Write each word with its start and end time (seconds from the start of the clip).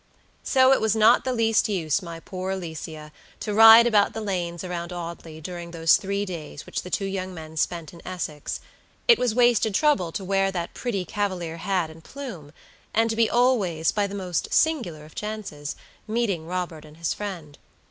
So 0.41 0.71
it 0.73 0.81
was 0.81 0.95
not 0.95 1.25
the 1.25 1.31
least 1.31 1.69
use, 1.69 2.01
my 2.01 2.19
poor 2.19 2.49
Alicia, 2.49 3.11
to 3.39 3.53
ride 3.53 3.85
about 3.85 4.13
the 4.13 4.21
lanes 4.21 4.63
around 4.63 4.91
Audley 4.91 5.39
during 5.39 5.69
those 5.69 5.95
three 5.95 6.25
days 6.25 6.65
which 6.65 6.81
the 6.81 6.89
two 6.89 7.05
young 7.05 7.35
men 7.35 7.55
spent 7.55 7.93
in 7.93 8.01
Essex; 8.03 8.61
it 9.07 9.19
was 9.19 9.35
wasted 9.35 9.75
trouble 9.75 10.11
to 10.13 10.23
wear 10.25 10.51
that 10.51 10.73
pretty 10.73 11.05
cavalier 11.05 11.57
hat 11.57 11.91
and 11.91 12.03
plume, 12.03 12.51
and 12.95 13.11
to 13.11 13.15
be 13.15 13.29
always, 13.29 13.91
by 13.91 14.07
the 14.07 14.15
most 14.15 14.51
singular 14.51 15.05
of 15.05 15.13
chances, 15.13 15.75
meeting 16.07 16.47
Robert 16.47 16.83
and 16.83 16.97
his 16.97 17.13
friend. 17.13 17.59